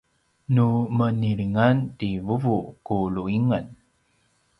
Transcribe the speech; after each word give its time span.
nu 0.53 0.67
menilingan 0.97 1.77
ti 1.97 2.09
vuvu 2.25 2.55
ku 2.85 2.97
lu’ingen 3.13 3.65